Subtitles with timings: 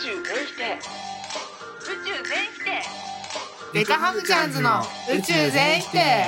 [0.00, 0.78] 宙全否定。
[1.82, 2.82] 宇宙全否定。
[3.74, 4.80] デカハムチャンズの
[5.12, 6.24] 宇宙全否定。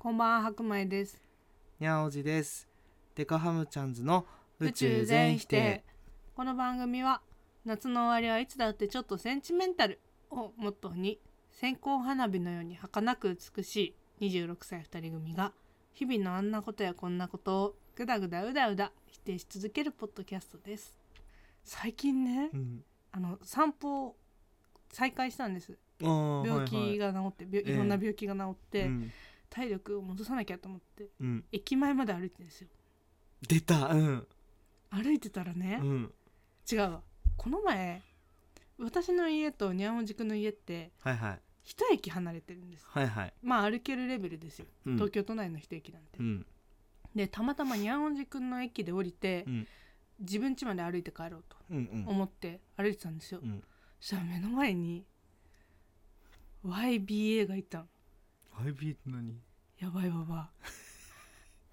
[0.00, 1.22] こんばんは白米です。
[1.78, 2.66] にゃおじです。
[3.14, 4.26] デカハムチャンズの
[4.58, 5.84] 宇宙全否定。
[6.34, 7.20] この番組は
[7.64, 11.20] 夏の終わりはいつだってちょっとセンチメンタルをモットーに
[11.52, 15.52] 線香花火のように儚く美しい26歳2人組が
[15.94, 21.01] 日々のあんなことやこんなことをぐだぐだうだうだ否定し続けるポッドキャストです
[21.64, 22.84] 最近ねうん。
[23.12, 24.16] あの散歩を
[24.90, 25.78] 再開したんです。
[26.00, 27.64] 病気が治って、病え。
[27.66, 29.12] えいろんな病気が治って、はいはいうん。
[29.50, 31.44] 体力を戻さなきゃと思ってうん。
[31.52, 32.68] 駅前まで歩いてるんですよ。
[33.46, 33.88] 出た。
[33.88, 34.26] うん。
[34.90, 36.12] 歩いてたらね、うん。
[36.70, 37.02] 違うわ。
[37.36, 38.02] この前
[38.78, 41.40] 私の家とにゃんおじくんの家ってはいはい。
[41.64, 42.86] 一駅離れてるんです。
[42.88, 43.34] はいはい。
[43.42, 44.94] まあ歩けるレベルですよ、うん。
[44.94, 46.46] 東京都内の一駅なんて、うん。
[47.14, 49.68] でたまたまにゃんおじくんの駅で降りて、うん
[50.22, 52.08] 自分家まで歩いて帰ろうとうんうん。
[52.08, 53.62] 思って歩いてたんですよ、うん。
[54.00, 55.04] そしたら目の前に
[56.64, 57.84] YBA がいたの。
[58.64, 59.34] YB って何？
[59.78, 60.50] やばいわば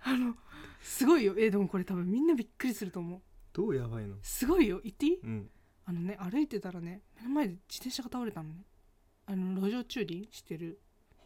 [0.02, 0.34] あの
[0.82, 1.36] すごいよ。
[1.38, 3.22] えでもこれ多分みんなびっくりすると思う。
[3.54, 4.16] どうやばいの？
[4.22, 4.80] すごいよ。
[4.84, 5.20] 言っていい？
[5.24, 5.50] うん。
[5.86, 8.66] あのね歩いてたらね目の前で自転車が倒れたのね。
[9.28, 10.80] あの路上駐輪してる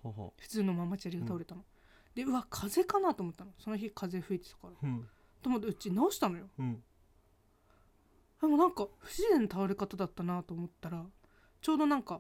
[0.04, 1.64] 普通のママチャリが倒れたの、
[2.14, 3.52] でうわ風かなと思ったの。
[3.58, 4.74] その日風吹いてたから。
[4.84, 5.08] うん。
[5.42, 6.50] と思ってうち直したのよ。
[6.60, 6.84] うん
[8.44, 11.06] でもなんか不自然な倒れ方だったなと思ったら
[11.62, 12.20] ちょうどなんか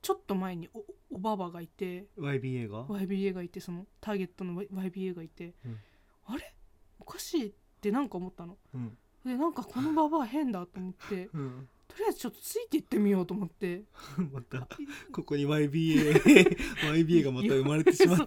[0.00, 0.84] ちょっと前にお
[1.16, 5.78] おばばがいて YBA が？YBA がいてそのターゲットの YBA がいて、うん。
[6.26, 6.54] あれ？
[7.00, 8.58] おかしいってなんか思ったの。
[8.72, 8.96] うん。
[9.26, 11.68] でなんかこのババア変だと思ってうん。
[11.88, 13.82] とりあえずちょっとついていってみようと思って。
[14.32, 14.68] また
[15.10, 16.14] ここに YBA
[16.94, 18.26] YBA がまた生まれてしまっそう。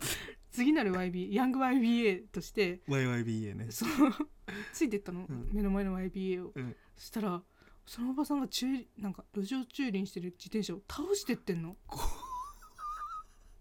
[0.51, 3.71] 次なる YB ヤング YBA としてた YYBA ね。
[3.71, 3.89] そう。
[4.73, 5.49] ついてったの、うん。
[5.53, 7.41] 目の前の YBA を、うんそしたら
[7.85, 8.65] そのおばさんが駐
[8.97, 11.75] なんか路上駐輪してる自転車を倒してってんの。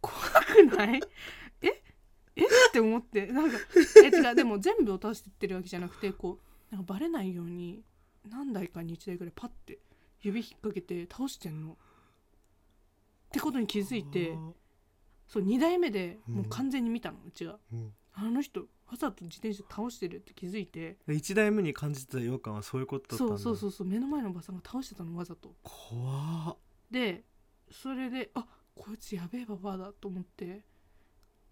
[0.00, 0.14] 怖
[0.70, 1.00] くない？
[1.62, 1.82] え？
[2.36, 2.44] え？
[2.44, 3.26] って思って。
[3.26, 3.56] なんか
[4.02, 4.34] え違う。
[4.34, 6.38] でも全部を倒してってるわけじゃなくてこ
[6.70, 7.82] うなんかバレないように
[8.30, 9.78] 何台かに1台ぐらいパッて
[10.22, 11.72] 指引っ掛けて倒してんの。
[11.72, 11.74] っ
[13.32, 14.36] てことに気づいて
[15.26, 17.58] そう2台目でもう完全に見たのうちが。
[17.72, 17.92] うん。
[18.14, 20.98] あの人わざと自転車倒してるって気づいて。
[21.08, 23.38] 1台目に感じてた違和感はそういうことだったんだ。
[23.38, 23.86] そうそうそうそう。
[23.86, 25.54] 目の前のおばさんが倒してたのわざと。
[25.62, 26.56] 怖っ。
[26.90, 27.24] で
[27.70, 28.44] それであ
[28.74, 30.64] こいつやべえババアだと思って。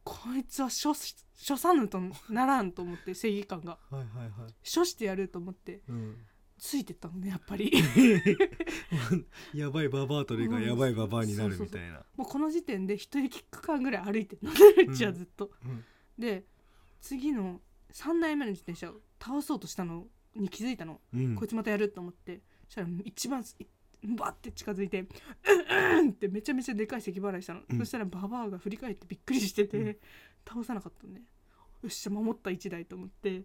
[0.04, 1.14] こいつは処し
[1.48, 3.78] 処さぬとならんと思って正義感が。
[3.90, 4.52] はいはいはい。
[4.62, 5.80] 処してやると思って。
[5.88, 6.16] うん。
[6.58, 7.72] ついてったのねやっぱり。
[9.54, 12.04] やばいババアとレがやばいババアになるみたいな。
[12.16, 14.52] もうこの時点で一駅区間ぐらい歩いてるの
[14.92, 15.84] うちはずっと、うん。
[16.18, 16.44] で
[17.00, 17.60] 次の
[17.92, 21.00] 3台目の自転車を倒そうとしたのに気づいたの。
[21.12, 21.34] うん。
[21.34, 22.40] こいつまたやると思って。
[22.66, 23.66] そしたら一番い
[24.16, 27.78] バッて近づいて「うんうん!」ってめちゃめちゃでかい咳払いしたの、うん。
[27.78, 29.96] そしたらババアが振り返ってびっくりしてて、うん。
[30.48, 31.22] 倒さなかったのね。
[31.82, 33.44] よっしゃ守った1台と思って。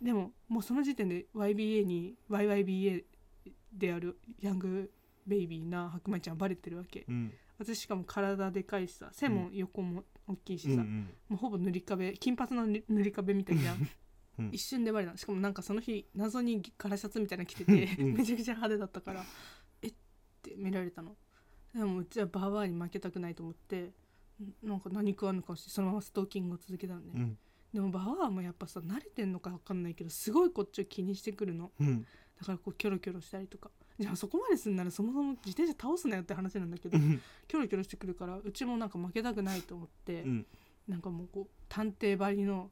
[0.00, 3.04] でももうその時点で YBA に YYBA
[3.72, 4.92] であるヤング
[5.26, 7.04] ベイビーな白米ちゃんはバレてるわけ。
[7.08, 7.32] うん。
[7.58, 11.10] 私しかも体でかいしさ背も横も大きいしさ、うんうん。
[11.28, 12.12] もうほぼ塗り壁。
[12.14, 13.74] 金髪の塗塗り壁みたいな。
[14.38, 14.50] うん。
[14.52, 18.14] 一瞬でバレたしかもなんかその日謎にカラシャツみたいなの着ててうん。
[18.14, 19.24] めちゃくちゃ派手だったから
[19.82, 19.94] えっ
[20.42, 21.16] て見られたの。
[21.74, 23.92] でもうちはバーバーに負けたくないと思って
[24.42, 27.38] んなんか何食わぬ顔してそのままストーキングを続けたのね、うん。
[27.72, 31.70] でもバーバーもやっぱさ慣れてんのか分かんないけどすごいこっちを気にしてくるの。
[31.80, 32.06] うん。
[32.38, 37.20] だからこうキョロキョロしたりとかじゃあそこまですんならそもそも自転車倒すなよって話なんだけどうん。
[37.48, 40.46] キョロキョロしてくるからうちもなんか負けたくないと思って、うん。
[40.86, 42.70] なんかもうこう探偵ばりの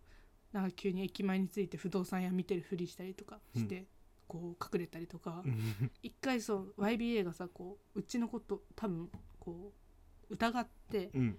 [0.53, 3.87] なんか急に駅前について不動産屋見てるふりしたりとかして、
[4.29, 5.91] こう隠れたりとか、うん。
[6.03, 9.73] 一回そう YBA がさこううちのこと多分こ
[10.31, 11.39] う疑ってうん。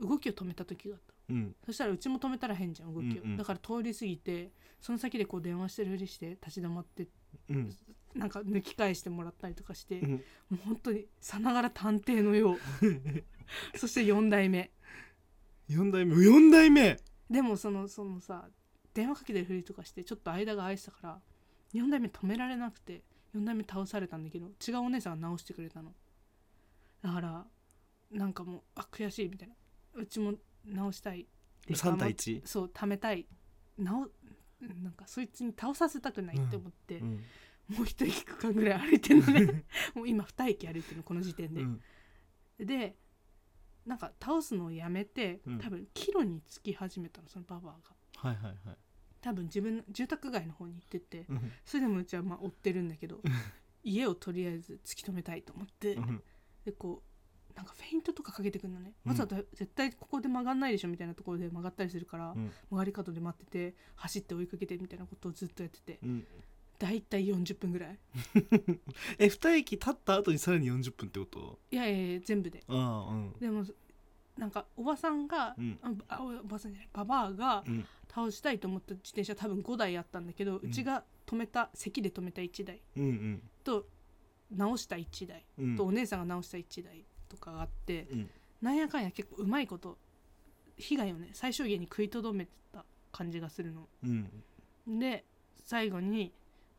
[0.00, 1.54] 動きを止めた時があったうん。
[1.64, 3.36] そしたらうちも止めたら変じゃん動きを、うんうん。
[3.36, 7.06] だから通り過ぎてその先でこう電話してるふりして立ち止まって
[7.48, 7.70] うん
[8.14, 10.10] なんか抜き返してもらったりとかして、うん。
[10.12, 10.18] も
[10.52, 12.58] う本当にさながら探偵のよう。
[13.76, 14.70] そして4代目。
[15.68, 16.22] 四代目？
[16.22, 16.98] 四代目？
[17.30, 18.48] でもそのそのさ
[18.92, 21.20] 電話かけてるふりとかしてちょっと間が空いてたから
[21.72, 23.02] 4代目止められなくて
[23.34, 25.94] 4代目倒されたんだけど違うお姉さんが直してくれたの。
[27.02, 27.46] だから
[28.10, 29.54] なんかもうあ悔しいみたいな。
[29.94, 30.34] うちも
[30.66, 31.22] 直したい。
[31.22, 31.24] っ
[31.66, 32.42] て三対一？
[32.44, 33.26] そう貯めたい。
[33.78, 34.08] 直
[34.60, 37.20] なんかそいつに倒させたくないって思って、うん
[37.76, 39.64] もう一駅区間ぐらい歩いてるのね
[39.94, 41.80] もう今2駅歩いてるのこの時点で、うん。
[42.58, 42.96] で
[43.86, 45.58] なんか倒すのをやめて、うん。
[45.58, 47.80] 多分キロにつき始めたのそのババアが。
[48.16, 48.78] はいはいはい。
[49.20, 51.52] 多分自分の住宅街の方に行っててうん。
[51.64, 53.20] それでもうちはまあ追ってるんだけど
[53.84, 56.22] 家をとりあえず突き止めたいと思ってうん。
[56.64, 57.12] でこう
[57.56, 59.10] なんかフェイントとかかけてくるのね、うん。
[59.10, 62.50] わざと絶対ここで曲がんないでしょみたいなところで曲がったりするから、うん。
[62.70, 65.98] 曲がり角で待ってて走って追いかけてみたいなことをずっとやってて。
[66.02, 66.26] うん
[66.82, 67.98] だいたい40分ぐらい。
[69.18, 71.60] え二駅立った後にさらに40分ってこと？
[71.70, 72.64] いやいや全部で。
[72.66, 73.32] ああうん。
[73.38, 73.64] でも
[74.36, 75.78] なんかおばさんが、うん。
[75.82, 77.86] ああおばさんじゃないババアがうん。
[78.08, 83.42] 倒したいと思った自転車多分5台あったんだけど、うちが止めた席で止めた1台うんうん。
[83.62, 83.86] と
[84.50, 85.76] 直した1台うん。
[85.76, 88.30] とお姉さんが直した1台とかがあって、うん。
[88.60, 89.96] なんやかんや結構うまいこと
[90.76, 93.88] 被害をね最小限に食いとどめてた感じがするの。
[94.02, 94.44] うん。
[94.98, 95.24] で
[95.64, 96.32] 最後に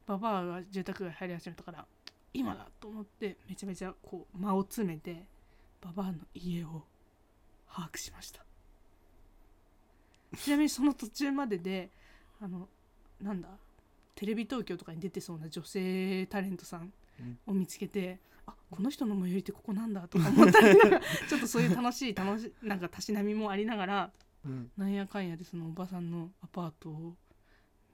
[0.05, 1.85] ババアが住宅街入り始めたから
[2.33, 5.25] 今だと思ってめちゃめちゃこう間を詰めて
[5.81, 6.83] ババアの家を
[7.71, 8.44] 把握しました。
[10.38, 11.89] ちなみにその途中までで
[12.41, 12.67] あの
[13.21, 13.50] なんだ
[14.15, 16.91] テレビ東京とかに出てそうな女性タレントさん
[17.45, 20.75] を見つけて、あこの人の最寄りってここなんだとか思ったり
[21.29, 24.11] ちょっとそういう楽しい楽しいなんかたしなみもありながら
[24.45, 24.71] うん。
[24.77, 27.13] なんやかんやでそのおばさんのアパートを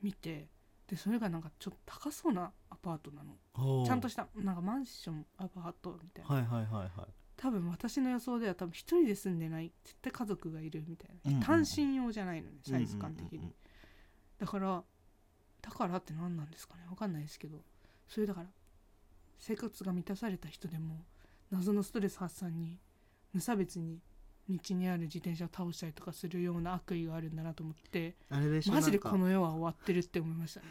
[0.01, 0.47] 見て
[0.89, 3.85] でそれがなんかちょっと高そうなアパートなの。
[3.85, 7.13] ちゃんとしたなんかマンションアパートみたいな、はいはいはいはい。
[7.37, 11.45] 多分私の予想では多分一人で住んでない絶対家族がいるみたいな、うんうんうん。
[11.45, 13.43] 単身用じゃないのねサイズ感的に、うん。
[13.43, 13.53] うんうん
[14.39, 14.83] だから
[15.61, 16.85] だからって何なんですかね。
[16.89, 17.57] わかんないですけど。
[18.07, 18.47] それだから
[19.37, 21.05] 生活が満たされた人でも
[21.51, 22.79] 謎のストレス発散に
[23.33, 23.99] 無差別に
[24.49, 30.65] 道にある自転車を倒したりとかするような悪意があるんだなと思ってあれでしょマジでこの世は終わってるって思いましたね。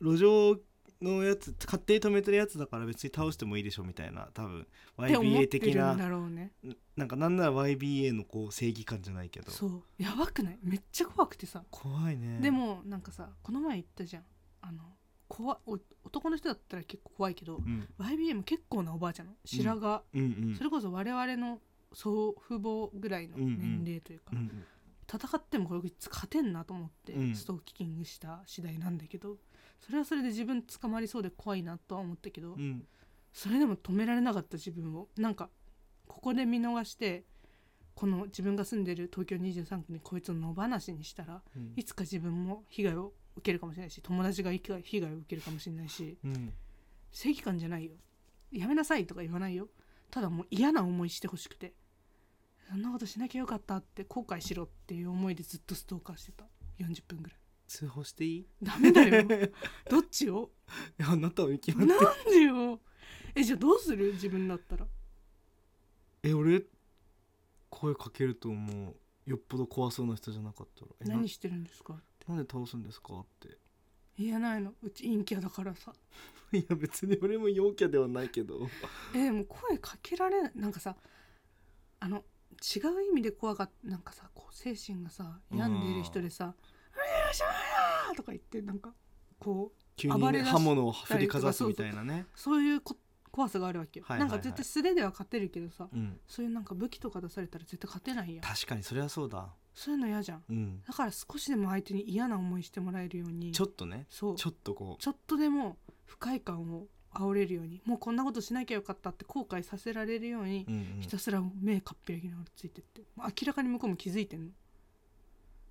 [0.00, 0.56] 路上
[1.00, 4.66] のやつ勝手に止めてるやつだから別に倒してもいいでしょみたいな多分
[4.96, 6.52] YBA て的なだろうね。
[6.96, 9.50] なんかなんなら YBA のこう正義感じゃないけど。
[9.52, 9.82] そう。
[10.02, 10.58] やばくない？
[10.62, 11.62] めっちゃ怖くてさ。
[11.70, 12.40] 怖いね。
[12.40, 14.24] でもなんかさこの前言ったじゃん。
[14.62, 14.82] あの
[15.28, 17.86] 怖お男の人だったら結構怖いけどうん。
[18.00, 20.54] YBM 結構なおばあちゃんの白髪、うんうん。
[20.56, 21.60] それこそ我々の
[21.92, 24.64] 祖父母ぐらいの年齢というか、うんうん。
[25.10, 27.34] 戦ってもこれ勝てんなと思ってうん。
[27.34, 29.36] ストーキングした次第なんだけど、
[29.80, 32.84] それはそれで自分捕まりそうで怖いなとは思ったけど、うん。
[33.32, 35.48] それでも止められなかった自分をなんか
[36.06, 37.24] ここで見逃して
[37.94, 41.72] この自分が住んでる東京23区にこいつを野放しにしたらうん。
[41.76, 46.52] いつか自分も被害を受けるかもしれないし友達が被害被害を受けるかもしれないしうん。
[47.10, 47.92] 正義感じゃないよ。
[48.50, 49.68] やめなさいとか言わないよ
[50.10, 51.74] ただもう嫌な思いしてほしくて。
[52.70, 56.44] そんなことしなきゃよかったって後悔しろっていう思いでずっとストーカーしてた。
[56.78, 57.38] 40分ぐらい。
[57.66, 58.46] 通報していい？
[58.62, 59.26] ダメだよ。
[59.88, 60.50] どっちを？
[60.98, 62.78] いやあなたは決まなんってでよ。
[63.34, 64.12] えじゃあどうする？
[64.12, 64.86] 自分だったら。
[66.22, 66.62] え俺
[67.70, 70.90] 声かけると思うよっぽど怖そうな人じゃなかったら。
[71.00, 73.56] えな何してるんですかなんで倒すんですかって
[74.18, 74.74] 言えないの。
[74.82, 75.92] うち陰キャだからさ。
[76.52, 78.68] いや別に俺も陽キャではないけど。
[79.14, 80.52] えでも声かけられない。
[80.56, 80.96] なんかさ
[82.00, 86.54] あの違う意味で怖かったなんかさこう精神がさ病んでいる人でさ
[86.92, 88.92] 「うらしゃー!」とか言ってなんか
[89.38, 92.26] こう急に、ね、刃物を振りかざすみたいなね。
[92.34, 92.96] そういうこ
[93.30, 94.30] 怖さがあるわけよ、はいはいはい。
[94.30, 96.18] なんか絶対素手では勝てるけどさうん。
[96.26, 98.40] そういうなんか武器とか出されたら絶対勝てないやん。
[98.40, 100.42] 確かにそれはそうだそういうの嫌じゃん。
[100.50, 100.82] うん。
[100.82, 104.34] だから少しでも相手に嫌な思いしてもらえるようにちょっとねそう。
[104.34, 111.00] ちょっとこちょっとでも不快感を煽れるようにもうこんなことしなきゃよかったって後悔させられるようにう、うんうん。
[111.00, 113.02] ひたすら目かっぴらきながらついてって。
[113.14, 114.50] もう明らかに向こうも気づいてんの。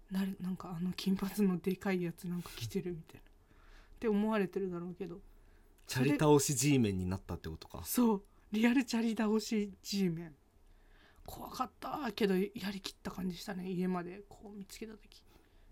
[0.10, 3.20] なるなんかあの金髪のでかいやつなんか来てるみたいな。
[3.20, 3.24] っ
[4.00, 5.20] て思われてるだろうけど。
[5.86, 7.82] チャリ倒し G メンになったってことか。
[7.84, 8.24] そう。
[8.54, 10.36] リアルチャリ倒し G メン
[11.28, 13.70] 怖かったけどやりきった感じしたね。
[13.70, 15.22] 家までこう見つけた時。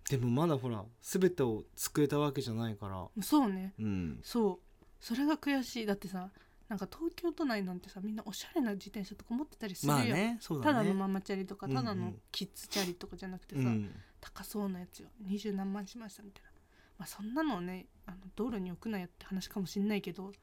[0.10, 3.24] でもまだほら全てを救えたわけじゃないから。
[3.24, 3.74] そうね。
[3.80, 4.20] うん。
[4.22, 4.86] そう。
[5.00, 5.86] それが悔しい。
[5.86, 6.30] だってさ
[6.68, 10.40] なんか東京都内なんてさみんなおしゃれな自転車とか持ってたりするまあねね。
[10.62, 13.90] ただのママチャリとかただのキッズチャリとかじゃなくてさ、うん。
[14.20, 15.08] 高そうなやつよ。
[15.22, 16.50] 二十何万しましたみたいな、
[16.98, 20.34] まあ、そんなのねあの道路に置くなよって話かもしんないけど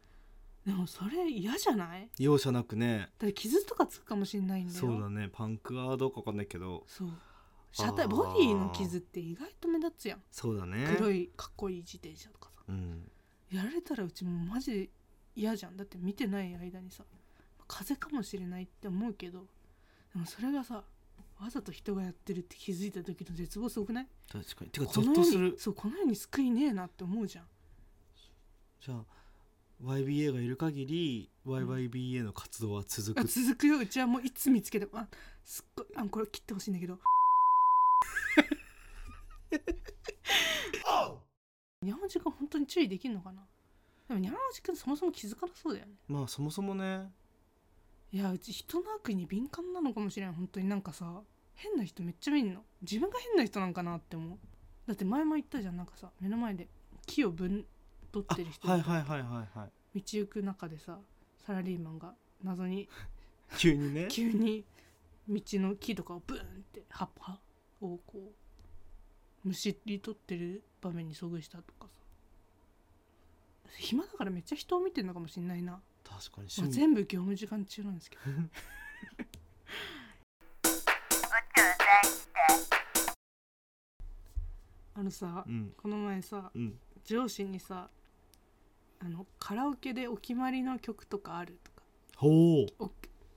[0.66, 2.09] でもそれ嫌じゃない？
[2.19, 3.11] 容赦なくね。
[3.19, 4.78] だって傷とかつくかもしんないんだよ。
[4.78, 5.28] そうだね。
[5.33, 6.85] パンクはどうかわかんないけど。
[6.87, 7.09] そう。
[7.73, 10.23] 車体ボディの傷って意外と目立つやん。
[10.31, 10.95] そうだね。
[10.97, 12.61] 黒いかっこいい自転車とかさ。
[12.69, 13.11] うん。
[13.50, 14.90] やられたらうちもマジで
[15.35, 15.76] 嫌じゃん。
[15.76, 17.02] だって見てない間にさ
[17.66, 19.47] 風邪かもしれないって思うけど
[20.12, 20.85] でもそれがさ
[21.40, 24.07] わざと人がやってるって気づいた時の絶望すごくない？
[24.31, 24.71] 確かに。
[24.71, 25.50] てかゾッとする。
[25.52, 27.45] にそうこの世に救いねえなって思うじゃん。
[28.81, 29.04] じゃあ
[29.82, 33.78] YBA がいる限り YYBA の活動は続あく続くよ。
[33.80, 35.08] うちはもういつ見つけてもあ
[35.44, 36.98] すっごいあこれ切ってほしいんだけど。
[41.82, 43.42] にゃんおじくん本当に注意できるのかな？
[44.08, 45.94] でもにゃんおじくんそもそも気づかなそうだよね。
[46.06, 47.10] まあそもそもね。
[48.12, 51.22] いやうち人の悪意に敏感なのかもしれない本当になんかさ
[51.54, 52.60] 変な人めっちゃ見んの。
[52.82, 54.38] 自分が変な人なんかなって思う。
[54.86, 55.76] だって前も言ったじゃん。
[55.76, 56.68] なんかさ目の前で
[57.04, 57.64] 木をぶん
[58.12, 59.59] 取あってる人はいはいはいはい。
[59.59, 60.99] はい道行く中でさ
[61.47, 62.88] サラリーマンが謎に
[63.59, 64.09] 急にね。
[64.11, 64.64] 急に
[65.28, 67.38] 道の木とかをブーンって葉っぱ
[67.81, 68.33] をこ
[69.45, 72.00] うむしり取ってる場面に遭遇したとかさ。
[73.76, 76.73] 暇だからめっちゃ人を見てるのかもしれないな、まあ、確かに趣味。
[76.73, 78.23] 全部業務時間中なんですけど。
[84.95, 85.75] あのさうん。
[85.76, 86.78] この前さうん。
[87.04, 87.90] 上司にさ
[89.04, 91.82] あのカラオケでお決まりの曲とかあるとか。
[92.16, 92.66] ほう。
[92.78, 92.90] お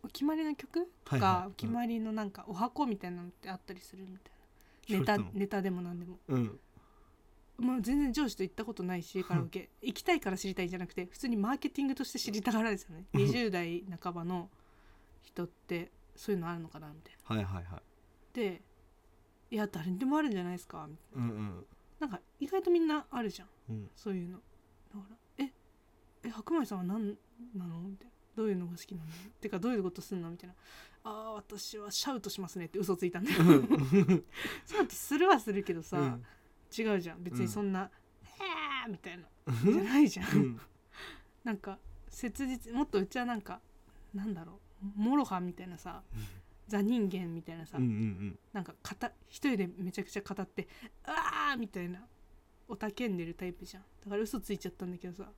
[0.04, 0.88] お決まりの曲？
[1.04, 1.22] とか、はい。
[1.42, 4.30] はいお決まりのなんかお箱みたいなのってあったりするみた
[4.94, 5.00] いな。
[5.00, 6.20] ネタネタでも何でも。
[6.28, 6.60] うん。
[7.58, 9.70] もう全然上司と行ったことないしカラオケ。
[9.82, 13.22] 行きたいから知りたいんじゃなくて普通にマーケティングとして知りたがらですよねうん。
[13.22, 14.50] 20代半ばの
[15.24, 17.36] 人ってそういうのあるのかなみたいな。
[17.36, 17.82] はいはいはい。
[18.34, 18.62] で
[19.50, 20.86] いや誰にでもあるんじゃないですか？
[20.88, 21.66] みたいうんうん。
[22.00, 23.50] ななんか意外とみんなあるじゃん。
[23.70, 23.90] うん。
[23.96, 24.38] そういうの。
[24.94, 25.16] だから
[26.26, 27.16] ええ白米さんは何
[27.56, 27.80] なの？
[27.82, 29.08] みたいなどういうのが好きなの？
[29.40, 30.30] てかどういうことすんの？
[30.30, 30.56] みたいな
[31.04, 33.38] ああ私はシャウトしますねって嘘ついたんだよ。
[33.38, 36.24] シャウトするはするけどさ、うん。
[36.78, 37.24] 違うじゃん。
[37.24, 37.90] 別にそんな
[38.26, 39.24] 「へーみたいな。
[39.48, 39.74] うん。
[39.74, 40.62] じゃないじゃん、うん。
[41.44, 41.78] なんか
[42.10, 43.62] 切実もっとうちはなんか
[44.14, 44.86] なんだろう。
[44.96, 46.02] モロハンみたいなさ
[46.68, 48.74] ザ人間みたいなさ、うんうんなんか
[49.28, 50.68] 一人でめちゃくちゃ語って
[51.06, 52.00] 「あー!」みたいな。
[52.68, 53.84] おたけんでるタイプじゃん。
[54.04, 55.32] だから嘘ついちゃったんだけどさ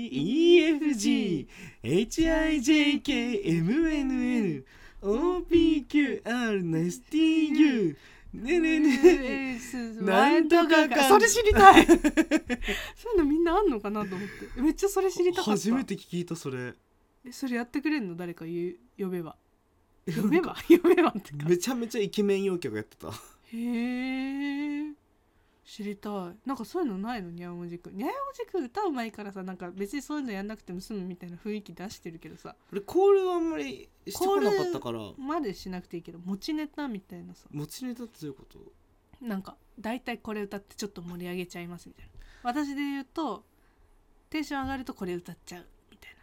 [0.00, 1.46] ABCDEFG
[3.28, 4.64] HIJKMNN
[5.02, 7.94] OPQR ナイス TU
[8.32, 9.60] ねねね
[10.00, 11.84] なんとかかそれ知りたい。
[11.86, 12.00] そうい
[13.16, 14.60] うのみんなあんのかなと思って。
[14.60, 15.50] めっちゃそれ知りたかった。
[15.52, 16.74] 初めて聞いたそれ。
[17.24, 18.16] えそれやってくれんの？
[18.16, 19.04] 誰か言う？
[19.04, 19.36] 呼べば。
[20.06, 20.56] 呼べば？
[20.68, 21.10] 呼べば？
[21.10, 21.46] ってか。
[21.48, 23.08] めちゃめちゃイケメン陽キャがやってた。
[23.08, 23.12] へ
[23.52, 24.92] え
[25.70, 26.48] 知りたい。
[26.48, 27.30] なんかそういうのないの？
[27.30, 27.90] にゃんおじく。
[27.90, 32.56] んにゃんおじくん歌うまいからさなんか別にそういうのやんなくても済むみたいな雰囲気出してるけどさ。
[32.72, 35.00] 俺コールはあんまりしてこなかったから。
[35.18, 37.46] までしなくていいけど持ちネタみたいなさ。
[37.52, 38.58] 持ちネタってどういうこと？
[39.20, 42.10] なんか大体これ歌ってちょっと盛り上げちゃいますみたいな。
[42.44, 43.44] 私で言うと
[44.30, 46.14] テンション上がるとこれ歌っちゃうみたい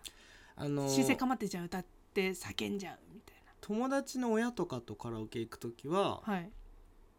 [0.55, 6.49] あのな新生かまってちゃん歌って叫んじゃうみたい友達の親とかとカラオケ行く時はなはい。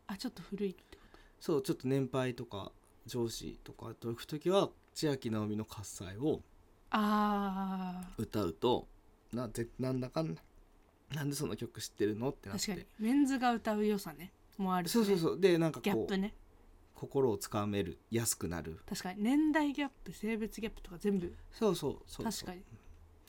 [0.08, 1.02] あちょっと古いってこ
[1.46, 2.72] そうちょっと年配とか
[3.06, 6.40] 上司とかと行く時は千秋直美の喝采を
[8.18, 8.88] 歌うと
[9.32, 10.42] なぜなんだかんだ
[11.14, 12.64] なんでその曲知ってるのってなって。
[12.64, 14.32] ー確かにメンズが歌う良さね。
[14.58, 15.04] もあるしね。
[15.04, 15.40] そうそうそう。
[15.40, 16.34] でなんかこうギャップね。
[16.96, 18.80] 心をつかめるやすくなる。
[18.88, 21.32] 確かに年代ギャップ性別ギャップとか全部。
[21.52, 22.46] そうそうそうそう。
[22.46, 22.62] 確かに。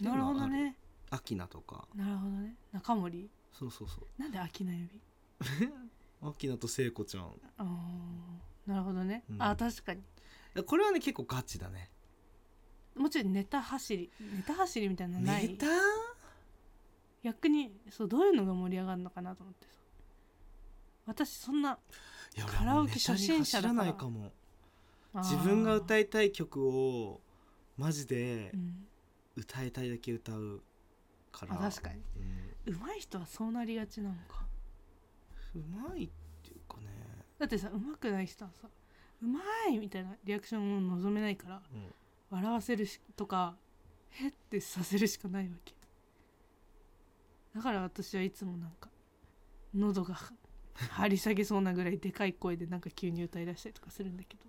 [0.02, 0.76] なるほどね。
[1.12, 1.88] アキナとか。
[1.96, 2.56] なるほどね。
[2.72, 3.30] 中森。
[3.54, 4.20] そうそうそう。
[4.20, 4.90] なんで秋の指
[6.28, 7.32] アキナと聖子ちゃん。
[7.58, 9.42] あーなるほどね、うん。
[9.42, 10.02] あ確かに。
[10.66, 11.90] これはね結構ガチだね。
[12.96, 15.50] もちろんネタ走りネタ走りみたいなのない？
[15.50, 15.66] ネタ？
[17.24, 19.72] 逆にそうどういうのが盛り上がるのかなと思ってさ。
[21.06, 21.78] 私そんな
[22.36, 23.82] いやカラオケ初心者だから。
[23.84, 25.24] 俺ネタに走らないかも。
[25.24, 27.22] 自分が歌いたい曲を
[27.78, 28.88] マジでうん。
[29.36, 30.64] 歌いたいだけ歌う
[31.32, 31.54] から。
[31.54, 32.02] あ確かに。
[32.66, 32.74] うん。
[32.74, 34.47] 上手い人はそうなりがちなのか
[35.58, 36.10] うまいっ
[36.44, 36.88] ていうかね、
[37.38, 38.68] だってさ上手くない人はさ
[39.22, 41.94] 「うまい!」みたいなリアクションを望めないからうん。
[42.30, 43.56] 笑わせるしとか
[44.12, 45.74] 「へっ?」てさせるしかないわけ。
[47.56, 48.90] だから私はいつもなんか
[49.74, 50.16] 喉が
[50.74, 54.44] 張り下げそうなぐらいでかい声でなんか急に歌い出したりとかするんだけど。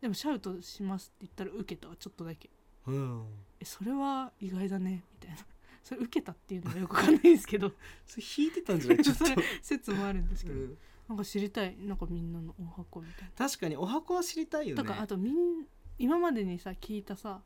[0.00, 2.50] でもシャウトしますって言ったら受けたわちょっとだけ。
[2.86, 3.26] うん、
[3.60, 5.46] えそれは意外だねみたいな
[5.82, 7.72] それ受けたっていうのはよくわかんないですけど。
[8.06, 9.02] それ弾いてたんじゃない？
[9.04, 9.26] ちょっと。
[9.26, 10.78] それ説もあるんですけど、うん。
[11.08, 13.30] なんか知りたいなんかみんなのお箱みたいな。
[13.48, 14.82] 確かにお箱は知りたいよね。
[14.82, 15.66] とかあとみん
[15.98, 17.42] 今までにさ聞いたさ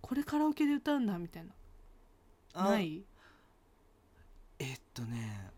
[0.00, 1.54] これカラオケで歌うんだみたいな。
[2.54, 2.70] あ。
[2.70, 3.04] ない？
[4.58, 5.50] えっとね。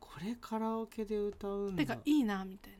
[0.00, 1.82] これカラオケで歌うんだ。
[1.82, 2.78] てかいいなみたいな。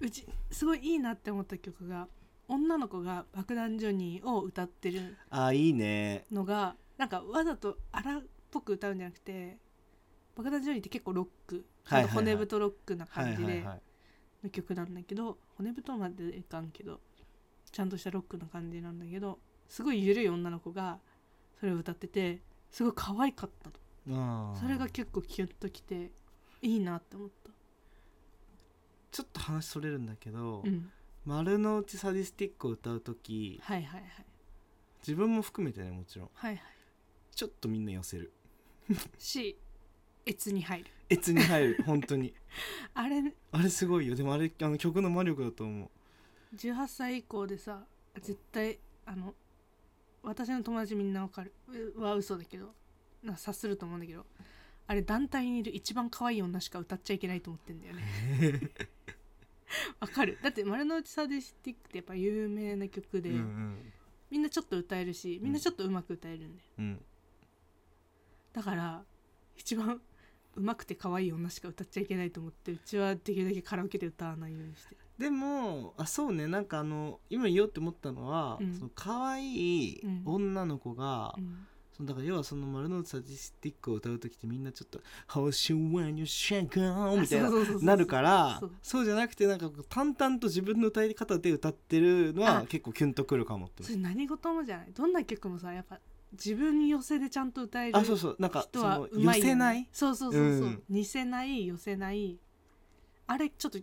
[0.00, 2.08] うちすごいいいなって思った曲が
[2.52, 6.26] 女の子が「爆弾ジョニー」を歌ってるあいいね。
[6.30, 9.58] のがなんかわざと荒っぽく歌うんじゃなくて
[10.36, 12.14] 爆弾ジョニーって結構ロック、はいはいはい。
[12.14, 13.64] 骨太ロックなはい感じで
[14.44, 17.00] の曲なんだけど骨太までいかんけど
[17.70, 21.00] ちゃんとしたロックな感じなんだけどすごい緩い女の子が
[21.58, 23.80] それを歌っててすごい可愛かったと
[24.60, 26.10] それが結構キュッときて
[26.60, 27.50] いいなって思った。
[29.10, 30.90] ちょっと話それるんだけど、うん
[31.24, 34.26] 丸の内サディスティックを歌う時はいはいはい。
[35.00, 36.30] 自分も含めてねもちろん。
[36.34, 36.62] はいはい。
[37.34, 38.32] ちょっとみんな寄せる。
[39.18, 39.58] し
[40.26, 40.90] 越に入る。
[41.10, 42.34] 越に入る 本当に。
[42.94, 44.14] あれあれすごいよ。
[44.14, 45.90] でもあれあの曲の魔力だと思
[46.52, 46.56] う。
[46.56, 47.86] 18歳以降でさ
[48.16, 49.34] 絶対あの
[50.22, 51.52] 私の友達みんなわかる。
[51.68, 52.74] うは嘘だけど。
[53.22, 54.26] な察すると思うんだけど。
[54.88, 58.02] あれ団体にいる一番可愛い女しか歌っちゃいけないと思ってんだよね
[60.00, 60.38] わかる。
[60.42, 63.92] だって丸の内サディスティックってやっぱ有名な曲で、うんうん。
[64.30, 66.68] みんなちょっと歌えるしみんなちょっと上手く歌えるんだよ。
[66.78, 67.04] うん。
[68.52, 69.04] だから
[69.56, 70.00] 一番
[70.54, 74.98] 上手くて可愛い女しか歌っちゃいけないと思ってうちはできるだけカラオケで歌わないようにしてる。
[75.18, 76.46] でもあそうね。
[76.46, 78.74] なんかあの今言おうって思ったのは、うん。
[78.74, 80.22] その可愛いうん。
[80.24, 85.42] 女の子が、うんそのだから要はその丸の内サディスティックを歌う時ってみんなちょっと「How
[85.74, 87.50] you when you shake on」みたいな
[87.80, 89.04] なるからそう。
[89.04, 94.92] じゃなくてなんか淡々と自分の歌い方で歌ってるのはあ結構キュンとくるかもってそれ何事もじゃない。
[94.94, 96.00] どんな曲もさやっぱ
[96.32, 98.36] 自分寄せでちゃんと歌えるあそうそう。
[98.38, 99.86] なんか人は寄せない？
[99.92, 100.82] そうそうそうそう、うん。
[100.88, 102.38] 似せない寄せない。
[103.26, 103.78] あれちょっと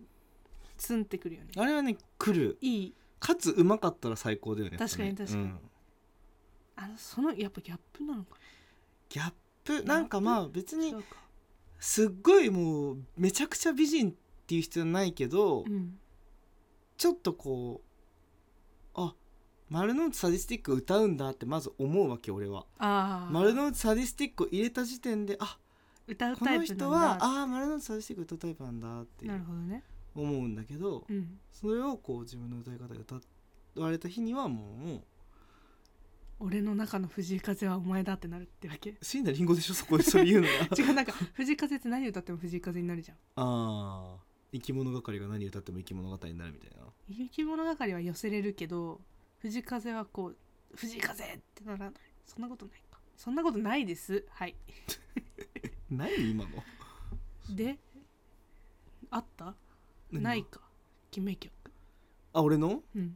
[0.77, 1.51] ツンってくるよね。
[1.55, 2.57] あれはね来る。
[2.61, 2.93] いい。
[3.19, 4.77] かつうまかったら最高だよね。
[4.77, 5.43] 確かに確かに。
[5.43, 5.59] うん
[6.81, 8.37] あのそのやっぱギャップなのか
[9.09, 9.83] ギャップ？
[9.83, 10.95] なんかまあ別に
[11.79, 14.13] すっごいもうめちゃくちゃ美人っ
[14.47, 15.97] ていう必要ないけど、うん
[16.97, 19.13] ちょっとこうあ
[19.69, 22.65] 丸の内サディスティック歌うんだってまず思うわけ俺は。
[22.77, 25.57] ああ丸の内サディスティックを入れた時点であ
[26.07, 26.85] 歌うこタイプなんだ。
[26.85, 29.85] の人はああ丸の内サディスティック歌うタイプなんだってなるほどね。
[30.13, 31.39] 思うんだけどうん。
[31.53, 33.15] それをこう自分の歌い方で歌
[33.81, 35.01] われた日にはもう
[36.39, 38.95] 俺の中の藤井風はお前だってなるってわけ。
[39.01, 39.73] 椎名林檎でしょ？
[39.73, 43.17] そこでそれ言うのが 違うなんか藤井風って何歌っても藤井風になるじゃん。
[43.35, 44.23] ああ。
[44.51, 46.77] 生き物係が何歌っても生き物語になるみたいな。
[47.09, 49.01] 生き物係は寄せれるけど
[49.39, 50.37] 藤井風はこう
[50.75, 51.93] 藤井風ってならない。
[52.25, 52.99] そんなことないか。
[53.17, 54.25] そんなことないです。
[54.29, 54.55] はい。
[55.89, 56.63] 何今の。
[57.55, 57.77] で
[59.11, 59.55] あった？
[60.11, 60.61] 何ないか。
[61.11, 61.51] 決め曲。
[62.33, 62.81] あ俺の？
[62.95, 63.15] うん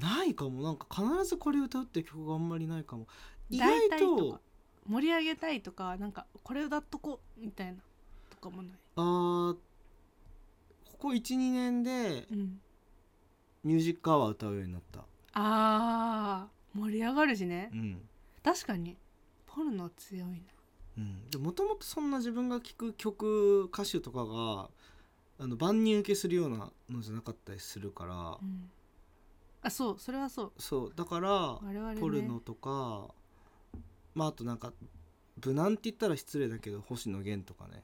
[0.00, 0.62] ないかも。
[0.62, 3.06] なんか必ずこれ歌うって曲があんまりないかも。
[3.50, 4.40] 意大外体と
[4.88, 7.78] 盛り上げたいとかなんかこれ歌っとこうみたいな。
[8.30, 8.72] とかもない。
[8.96, 12.60] あーここ12年でうん。
[13.64, 15.04] ミュージックアワー歌うようになった。
[15.32, 17.70] あー盛り上がるしね。
[17.72, 18.08] うん。
[18.42, 18.96] 確かに。
[19.46, 20.36] ポルノ強いな。
[20.98, 21.30] うん。
[21.30, 24.68] でもともとそんな自分が聴く曲歌手とかが
[25.38, 28.70] あの万人受けするようなのじゃなかったりするから、うん
[29.66, 30.52] あそうそれはそう。
[30.58, 31.60] そうだから
[31.94, 32.00] ね。
[32.00, 33.08] ポルノとか
[34.14, 34.72] まああとなんか
[35.44, 37.82] 無難って言ったら失礼だけど星野源とかね。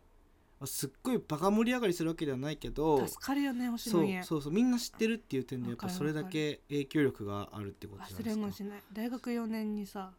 [0.61, 4.27] まあすっごいバカ盛り上がりするわけではないけど助かるよね星野源。
[4.27, 8.23] そうそうみんな知ってるっていう点でやっぱそれだけ影響力があるってことじゃない？
[8.23, 8.83] 忘ですかれもしない。
[8.93, 10.13] 大学4年にさ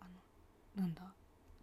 [0.00, 0.04] あ
[0.76, 1.02] のなんだ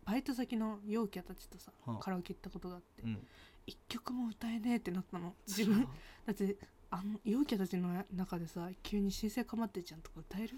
[0.06, 2.04] バイト先の陽キャたちとさ、はあ。
[2.04, 3.04] カラオケ行ったことがあって。
[3.04, 3.20] うん
[3.68, 5.34] 一曲も歌えねえってなったの。
[5.48, 5.88] 自分。
[6.26, 6.58] だって
[6.92, 10.58] あの陽キャたちの中でさ急に「新生かまってちゃん」とか歌える？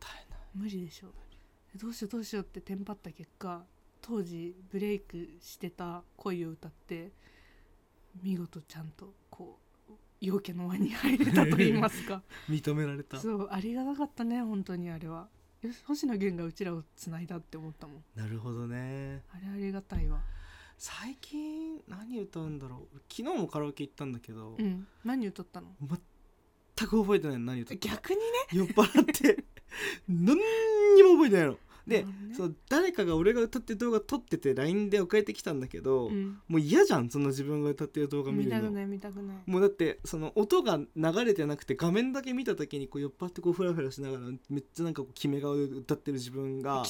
[0.00, 1.08] 大変だ無理でしょ。
[1.76, 3.64] どうしようどうしようってテンパった結果
[4.00, 7.12] 当時ブレイクしてた恋を歌って
[8.22, 9.58] 見事ちゃんとこ
[9.90, 12.22] う陽キャの輪に入れたと言いますか。
[12.48, 13.18] 認められた。
[13.18, 15.28] そうありがたかったね本当にあれは。
[15.86, 18.04] 星野源がうちらをつないだって思ったもん。
[18.14, 19.22] なるほどね。
[19.32, 20.22] あれありがたいわ
[20.78, 22.98] 最近何歌うんだろう。
[23.12, 24.86] 昨日もカラオケ行ったんだけど、うん。
[25.04, 25.66] 何歌ったの？
[25.80, 27.46] 全く覚えてないの。
[27.46, 27.94] 何歌ったか。
[27.96, 28.22] 逆にね？
[28.52, 29.44] 酔っ払って。
[30.08, 31.56] 何にも覚えてないの。
[31.88, 32.04] で、
[32.36, 36.38] そう誰かが俺が歌ってる動画撮ってて LINE で送られてきたんだけど、うん。
[36.46, 38.56] もう嫌じゃんその自分が歌ってる動画見るの。
[38.56, 39.36] 見たくない見たくない。
[39.46, 46.84] もうだってその音が流れてなくて画面だけ見た時にこう酔っ払ってこうフラフラしながらめっちゃなんかこう決め顔で歌ってる自分が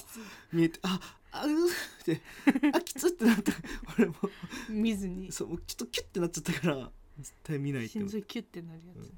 [0.53, 0.99] 見えてあ
[1.31, 1.67] あうー
[2.03, 2.21] って
[2.73, 3.53] あきつってなった。
[3.99, 4.15] 俺も。
[4.69, 5.31] 見ずに。
[5.33, 9.11] そうちょっとキュッてなっちゃったから絶対見ないって思って心臓キュッてなるやつね、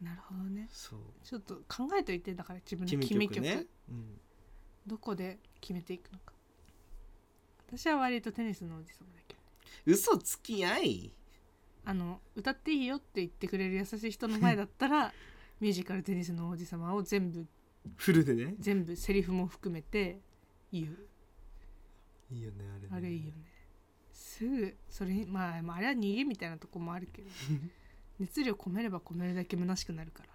[0.00, 0.68] なるほどね。
[0.72, 1.00] そう。
[1.22, 4.20] ちょっと考えといてだから自分の決決め曲ね、うん、
[4.86, 6.32] どこで決めていくのか。
[7.68, 9.40] 私は割とテニスの王子様だけど
[9.86, 11.14] 嘘つき合い。
[11.84, 15.14] あの歌っていいよって言ってくれる優しい人の前だったら
[15.60, 17.46] ミュージカルテニスの王子様を全部
[17.96, 18.54] フルでね。
[18.58, 20.20] 全部セリフも含めて
[20.72, 22.34] 言う。
[22.34, 22.88] いいよねあれね。
[22.92, 23.32] あれいいよね。
[24.12, 27.28] すぐそれにまあ、まあ、あれは逃げみたいなとこもあるけど
[28.18, 30.30] 熱量込めれば込めるだけ虚しくなるから。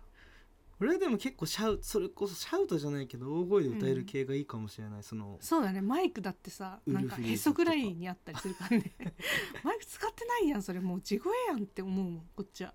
[0.80, 8.94] 俺はでも結構シャウそれこそシャウトじゃないけど大声で歌える系がいいかもしれない、そのそうだねマイクだってさなんかへそぐらいにあったりするからね。
[9.64, 12.74] マイク使ってないやんそれもう地声やんって思うもんこっちは。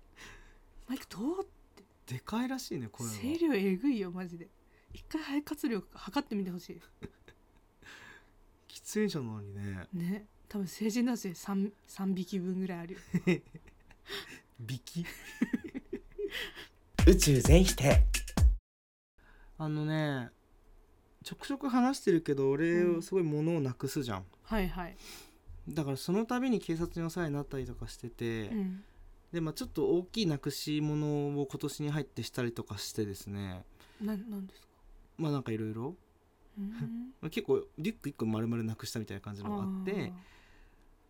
[0.87, 1.47] マイクどう
[2.07, 3.13] でかいらしいね声は。
[3.13, 4.49] 声量えぐいよマジで。
[4.93, 6.81] 一回肺活量測ってみてほし
[8.71, 10.25] 喫煙者なのにねいね。
[10.47, 12.99] 多分成人男性 3, 3匹分ぐらいあるよ。
[14.59, 15.05] ビキ
[17.07, 18.03] 宇宙全否定。
[19.57, 20.29] あのね
[21.23, 23.01] ちょくちょく話してるけど俺うん。
[23.01, 24.97] すごい物をなくすじゃん、はいはい、
[25.69, 28.83] だからその度に警察にお世話になったりとかしてて、うん、
[29.31, 33.63] でまあちょっと大きいなくし物を今年に入ってしたりとかしてですね。
[34.01, 34.67] ななんですか？
[35.17, 35.95] まあなんかいろいろ
[37.29, 40.13] 結構リュック1個丸々なくしたみたいな感じのがあって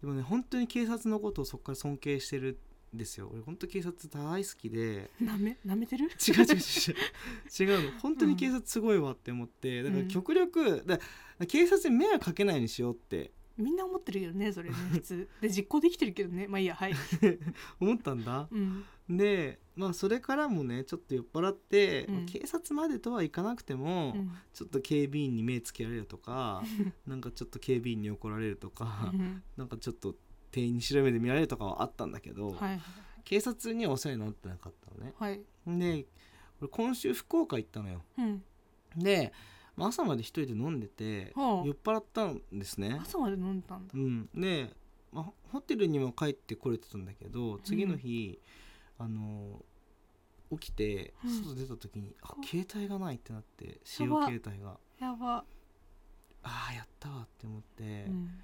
[0.01, 2.59] でもね本当に警察のことをそこから尊敬してる
[2.95, 3.29] んですよ。
[3.31, 5.09] 俺本当警察大好きで。
[5.21, 6.05] なめなめてる？
[6.05, 7.79] 違う違う違う。
[7.79, 7.99] 違うの。
[7.99, 9.81] 本当に警察すごいわって思って。
[9.83, 10.99] だから極力だ
[11.47, 13.31] 警察に迷惑かけないようにしようって。
[13.57, 15.29] みんな思ってるよねそれね普通。
[15.41, 16.47] で実行できてるけどね。
[16.47, 16.93] まあいいやはい、
[17.79, 18.47] 思ったんだ。
[18.51, 18.83] うん、
[19.17, 22.15] でまあそれからもねちょっと酔っ払って、うん。
[22.15, 24.31] まあ警察までとはいかなくても、うん。
[24.53, 26.63] ちょっと警備員に目つけられるとか
[27.07, 29.43] なんかちょっと警備員に怒られるとか、うん。
[29.57, 30.15] なんかちょっと
[30.51, 32.81] 店員に白目で見られるとかはあったんだけど、はい
[33.23, 35.13] 警察にはお世話になってなかったのね。
[35.17, 35.41] はい。
[35.67, 36.07] で
[36.59, 38.01] 俺今週福岡行ったのよ。
[38.17, 38.43] うん。
[38.97, 39.31] で、
[39.75, 41.65] まあ朝まで一人で飲んでて、はあ。
[41.65, 42.97] 酔っ払ったんですね。
[43.01, 43.93] 朝まで飲んだんだ。
[43.93, 44.29] うん。
[44.33, 44.75] で、
[45.11, 48.39] まあ、ホテルにも帰ってこれてたんだけど次の日、
[49.01, 49.65] あの
[50.51, 51.43] 起きてうん。
[51.43, 54.77] 外出た時に、あこ携帯がないってなって使用携帯が。
[54.99, 55.45] やば、
[56.43, 58.05] ああやったわって思って。
[58.07, 58.43] う、ん。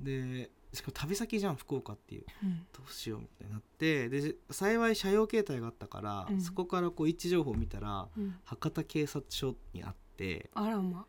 [0.00, 2.24] でしかも旅先じゃん福岡っていう。
[2.42, 2.66] うん。
[2.72, 6.40] どうしようみたいになってで幸い車用携帯があったから、うん。
[6.40, 10.50] そこからこう位置情報を見たらうん、博多警察署にあって。
[10.54, 11.06] あらま。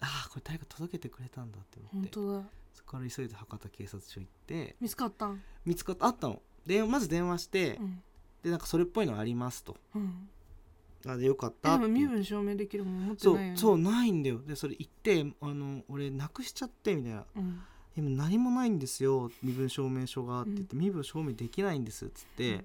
[0.00, 1.96] ああこれ誰か届けてくれたんだって思って。
[1.96, 2.48] 本当だ。
[2.74, 4.74] そこから急いで博多警察署行って。
[4.80, 5.40] 見つかったん？
[5.64, 8.02] 見つかったあったのでまず電話して、うん。
[8.42, 9.76] でなんかそれっぽいのありますと。
[9.94, 10.28] うん。
[11.06, 13.58] あでよかっえでもたって身分証明できるもん持ってそうないよね。
[13.58, 14.40] そうないんだよ。
[14.46, 17.24] でそれ言ってあの俺なくしちゃってみたいな。
[17.36, 17.60] うん
[17.94, 19.30] 「でも何もないんですよ。
[19.42, 22.64] 身分証明書が」って言って、身分証明できないんです」っつって、うん。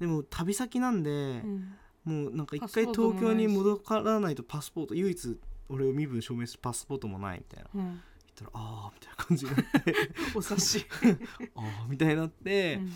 [0.00, 1.74] でも旅先なんでう、ん。
[2.04, 7.70] もうなんか一パス回ポートもないし東京に戻らないとパスポート唯一俺を身分証明するパスポートもないみたいな。
[7.74, 7.84] うん。
[7.84, 8.00] 言っ
[8.34, 9.94] たら「ああ」みたいな感じになって。
[10.36, 10.86] お察し、
[11.56, 12.74] 「ああ」みたいになって。
[12.74, 12.92] う、ん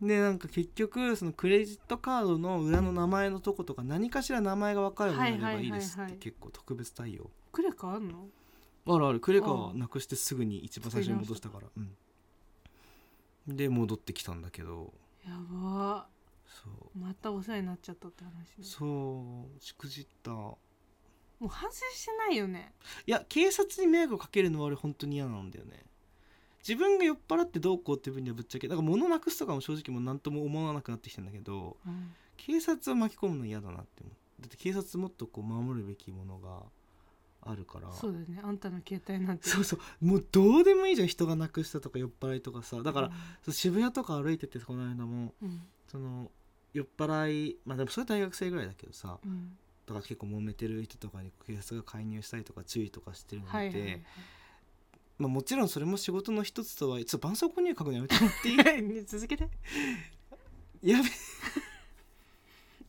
[0.00, 7.30] でなんか結局そのクレジットカードの裏の名前のとことか何かしら名前が分かるものであればいいですって結構特別対応。
[7.50, 8.28] クレカあんの？
[8.86, 11.68] あるあるクレカあはなくしてすぐに一番最初に戻したから。
[11.76, 13.56] うん。
[13.56, 14.92] で戻ってきたんだけど。
[15.26, 16.06] やば。
[16.44, 16.98] そう。
[16.98, 18.42] またお世話になっちゃったって話ね。
[18.60, 19.64] そう。
[19.64, 20.30] しくじった。
[20.30, 20.58] も
[21.40, 22.72] う反省してないよね。
[23.06, 25.84] いや警察に迷惑をかけるのは俺本当に嫌なんだよね
[26.66, 32.12] 自分が酔っ払ってどうこうっていう分にはぶっちゃけだから物なくすとかも正直もう何とも思わなくなってきたんだけどうん。
[32.36, 34.42] 警察を巻き込むの嫌だなって思う。
[34.42, 36.62] だって警察もっとこう守るべきものが
[37.40, 37.90] あるから。
[37.92, 38.40] そうだよね。
[38.42, 39.48] あんたの携帯なんて。
[39.48, 40.04] そうそう。
[40.04, 42.82] もうどうでもいいじゃん人がなくしたとか酔っ払いとかさ。
[42.82, 43.10] だから、
[43.46, 43.54] うん。
[43.54, 45.62] 渋谷とか歩いててこの間もうん。
[45.88, 46.30] その
[46.74, 49.56] 酔っ払いまあでもそれは大学生ぐらいだけどさうん。
[49.86, 54.02] だから結構揉めてる人とかに警察が介入したりとか注意とかしてるのを見て、はいはいはい
[55.18, 59.04] まあ、もちろんそれも仕事の一つとはちょっと絆創膏入書くのやめてもらっていい？
[59.06, 59.48] 続けて。
[60.82, 61.08] やべ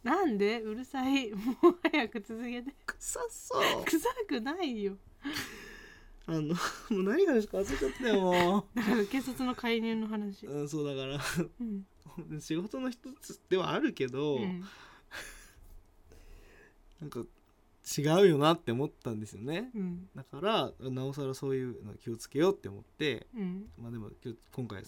[0.03, 0.61] なんで？
[0.61, 1.31] うるさい。
[1.31, 2.73] もう早く続けて。
[2.85, 3.85] 臭そう。
[3.85, 4.97] 臭くないよ。
[6.29, 6.53] あのも
[6.89, 7.59] う何がですか？
[7.59, 10.45] 忘れちゃったよもだから警察の介入の話。
[10.45, 11.19] う、うん、そうだから。
[11.61, 11.63] う
[12.35, 14.63] ん、仕事の一つではあるけど、うん、
[16.99, 17.23] なんか
[17.97, 19.69] 違うよなって思ったんですよね。
[19.75, 20.09] うん。
[20.15, 23.65] だからなおさらそういうの気をつけようって思ってうん。
[23.77, 24.09] まあでも
[24.53, 24.83] 今回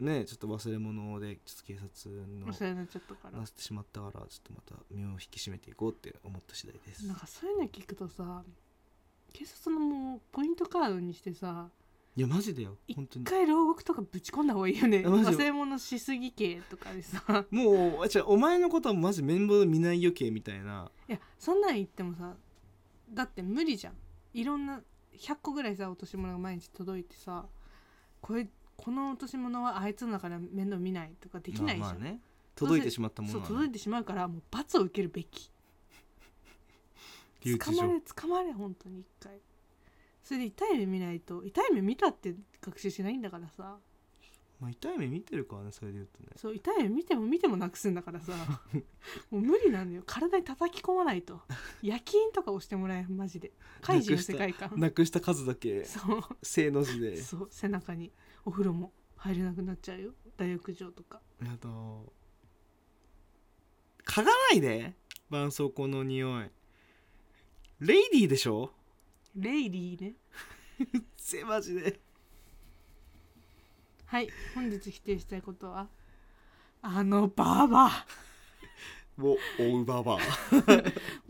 [0.00, 3.38] ねちょっと忘れ物でちょっと警察の忘れになっちゃったから。
[3.38, 7.06] なせてしまったからちょっとまた身を引き締めていこうって思った次第です。
[7.06, 8.42] なんかそういうの聞くとさ
[9.32, 11.68] 警察のもうポイントカードにしてさ
[12.16, 12.78] いやマジだよ。
[12.88, 13.24] 一本当に。
[13.26, 14.98] 回牢獄とかぶち込んだ方がいいよね。
[14.98, 17.22] 忘れ物しすぎ系とかでさ。
[17.50, 20.90] もうあ違うお前のことはマジ面倒見ない余計みたいな。
[21.08, 22.34] いやそんなん言ってもさ
[23.10, 23.94] だって無理じゃん。
[24.32, 24.82] いろんな
[25.14, 27.46] 100個ぐらいさ落とし物が毎日届いてさ
[28.22, 28.48] これ
[28.78, 32.20] この落とし物はあいつのだから面倒見ないとかできないじゃん、まあまあね。
[32.54, 35.50] 届いてしまったものは、ね、そう届いてしまうからもう罰を受けるべき。
[37.58, 39.38] 捕まれ捕まれ本当に一回
[40.26, 43.78] それで痛い目見ないと痛い目見たって学習しないんだからさ。
[44.58, 46.30] まあ、痛い目見てるからねそれで言うとね。
[46.34, 48.32] そう痛い目見ても見てもなくすんだからさ。
[49.30, 50.02] もう無理なんだよ。
[50.04, 51.42] 体に叩き込まないと。
[51.80, 53.52] 夜勤とか押してもらえマジで。
[53.82, 54.72] 怪人の世界観。
[54.76, 55.84] なくした数だけ。
[55.84, 56.20] そう。
[56.42, 57.18] 正の字で。
[57.18, 58.10] そう背中に。
[58.44, 60.14] お風呂も入れなくなっちゃうよ。
[60.36, 61.22] 大浴場とか。
[61.42, 62.12] あと
[64.04, 64.96] 嗅がないで。
[65.30, 66.50] 絆創膏の匂い。
[67.78, 68.72] レイディーでしょ？
[69.36, 70.14] レイリーね。
[71.16, 72.00] せマジで。
[74.06, 75.88] はい本日否定したいことは？
[76.80, 78.06] あのババア。
[79.18, 80.20] を追うババアも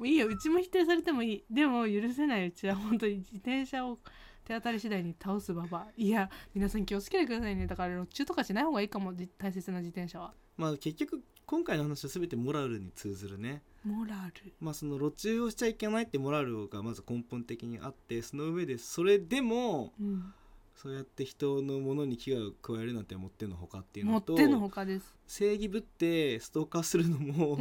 [0.01, 1.45] ういいようちも否定されてもいい。
[1.51, 3.99] でも許せないうちは本当に自転車を
[4.45, 5.87] 手当たり次第に倒すババア。
[5.97, 7.67] いや皆さん気をつけてくださいね。
[7.67, 10.33] だから路中とかしない方がいいかもじ大切な自転車は。
[10.57, 14.53] まあ結局今回の話は全てモラルに通ずるねモラル。
[14.61, 20.35] まあその路中をしちゃいけないってモラルがまず根本的にあってその上でそれでもうん。
[20.75, 25.17] そうやって人のものに危害を加えるなんてもってのほかっていうのと持ってのほかです。
[25.27, 27.59] 正義ぶってストーカーするのも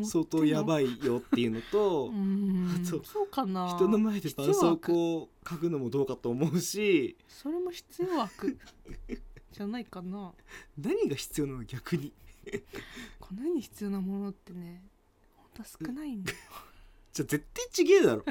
[0.00, 0.04] え？
[0.06, 3.74] 相当やばいいよっていうのとあとそうかな。
[3.74, 8.56] 人の前で絆創膏を書くのもどうかと思うしそれも必要悪
[9.50, 10.32] じゃないかな。
[10.78, 12.12] 何が必要なの逆に。
[13.18, 14.84] この世に必要なものってね
[15.56, 16.38] 本当は少ないんだよ。
[17.12, 18.24] じゃあ絶対ちげえだろ。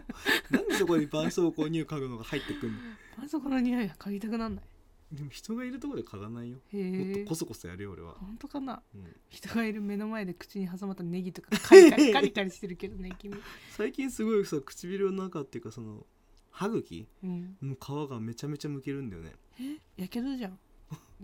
[0.51, 2.77] なんでそこに絆創膏に書くのが入ってくんの？
[3.23, 4.65] あそこの匂いは嗅ぎたくなんない。
[5.11, 6.57] でも人がいるところで嗅がないよ。
[6.57, 8.81] もっとコソコソやるよ俺は、本当かな？
[8.93, 9.15] うん。
[9.29, 13.35] 人がいる目の前で口に挟まったネギとかカリカリ カリカリしてるけどね君。
[13.71, 16.05] 最近すごいさ唇の中っていうかその
[16.51, 17.07] 歯茎？
[17.23, 17.57] うん。
[17.61, 19.33] の皮がめちゃめちゃむけるんだよね。
[19.61, 20.01] え？
[20.01, 20.59] やけどじゃん。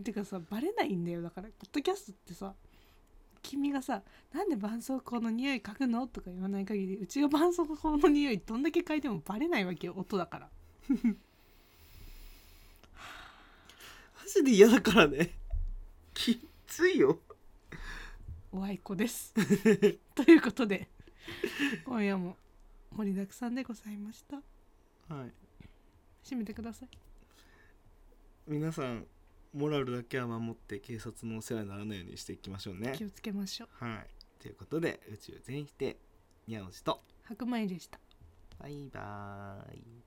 [0.03, 1.21] てかさバレないんだよ。
[1.21, 2.55] だからポッドキャストってさ
[3.41, 10.49] 君がさ「なんで絆創膏の匂い嗅ぐの?」とか言わない限りうちが絆創膏の匂いどんだけ嗅いでもバレないわけよ音だから。
[10.89, 10.95] マ
[14.27, 15.31] ジで嫌だからね。
[16.13, 17.19] きついよ。
[18.51, 19.33] おあいこです。
[20.15, 20.89] ということで
[21.85, 22.35] 今夜も
[22.91, 24.37] 盛りだくさんでございました。
[25.13, 25.31] はい。
[26.23, 26.89] 締めてください。
[28.47, 29.05] 皆さん
[29.53, 32.93] モラルだけは守って警察のお世話にならないようにしていきましょうね。
[32.95, 33.85] 気をつけましょう。
[33.85, 34.07] はい。
[34.41, 35.97] ということで宇宙全否定。
[36.49, 37.99] にゃおじと白米でした。
[38.57, 39.83] バイバーイ